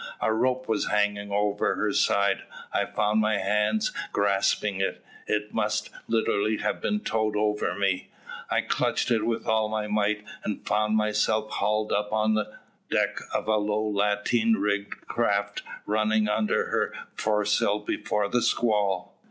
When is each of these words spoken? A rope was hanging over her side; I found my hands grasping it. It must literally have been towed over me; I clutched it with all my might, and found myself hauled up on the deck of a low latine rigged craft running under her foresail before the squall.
A 0.19 0.33
rope 0.33 0.67
was 0.67 0.87
hanging 0.87 1.31
over 1.31 1.75
her 1.75 1.93
side; 1.93 2.41
I 2.73 2.85
found 2.85 3.21
my 3.21 3.37
hands 3.37 3.93
grasping 4.11 4.81
it. 4.81 5.05
It 5.27 5.53
must 5.53 5.91
literally 6.07 6.57
have 6.57 6.81
been 6.81 7.01
towed 7.01 7.35
over 7.35 7.77
me; 7.77 8.09
I 8.49 8.61
clutched 8.61 9.11
it 9.11 9.23
with 9.27 9.45
all 9.45 9.69
my 9.69 9.85
might, 9.85 10.23
and 10.43 10.65
found 10.65 10.97
myself 10.97 11.51
hauled 11.51 11.91
up 11.91 12.11
on 12.11 12.33
the 12.33 12.51
deck 12.89 13.19
of 13.31 13.47
a 13.47 13.57
low 13.57 13.83
latine 13.87 14.53
rigged 14.53 15.05
craft 15.07 15.61
running 15.85 16.27
under 16.27 16.69
her 16.71 16.91
foresail 17.15 17.77
before 17.77 18.27
the 18.27 18.41
squall. 18.41 19.15